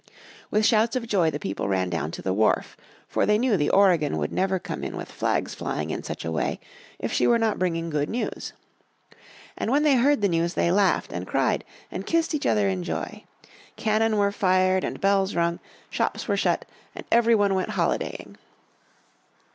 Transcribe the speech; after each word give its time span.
With 0.49 0.65
shouts 0.65 0.95
of 0.95 1.05
joy 1.05 1.29
the 1.29 1.37
people 1.39 1.67
ran 1.67 1.91
down 1.91 2.09
to 2.13 2.23
the 2.23 2.33
wharf 2.33 2.75
for 3.07 3.27
they 3.27 3.37
knew 3.37 3.55
the 3.55 3.69
Oregon 3.69 4.17
would 4.17 4.31
never 4.33 4.57
come 4.57 4.83
in 4.83 4.97
with 4.97 5.11
flags 5.11 5.53
flying 5.53 5.91
in 5.91 6.01
such 6.01 6.25
a 6.25 6.31
way 6.31 6.59
if 6.97 7.13
she 7.13 7.27
were 7.27 7.37
not 7.37 7.59
bringing 7.59 7.91
good 7.91 8.09
news. 8.09 8.53
And 9.55 9.69
when 9.69 9.83
they 9.83 9.97
heard 9.97 10.21
the 10.21 10.27
news 10.27 10.55
they 10.55 10.71
laughed, 10.71 11.13
and 11.13 11.27
cried, 11.27 11.63
and 11.91 12.03
kissed 12.03 12.33
each 12.33 12.47
other 12.47 12.67
in 12.67 12.81
joy. 12.81 13.25
Cannon 13.75 14.17
were 14.17 14.31
fired 14.31 14.83
and 14.83 14.99
bells 14.99 15.35
rung, 15.35 15.59
shops 15.91 16.27
were 16.27 16.35
shut, 16.35 16.65
and 16.95 17.05
every 17.11 17.35
one 17.35 17.53
went 17.53 17.69
holidaying. 17.69 18.37